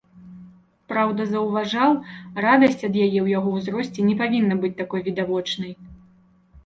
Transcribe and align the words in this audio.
Праўда, 0.93 1.21
заўважаў, 1.33 1.91
радасць 2.45 2.81
ад 2.87 2.95
яе 3.05 3.19
ў 3.25 3.35
яго 3.37 3.49
ўзросце 3.59 3.99
не 4.09 4.15
павінна 4.25 4.55
быць 4.65 4.75
такой 4.81 5.01
відавочнай. 5.09 5.71